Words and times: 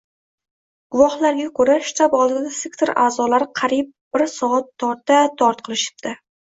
Guvohlarga 0.95 1.45
ko‘ra, 1.59 1.75
shtab 1.91 2.17
oldida 2.21 2.55
sektor 2.63 2.95
a’zolari 3.05 3.51
qariyb 3.63 3.95
bir 4.19 4.29
soat 4.37 4.77
torta-tort 4.85 5.67
qilishibdi. 5.71 6.21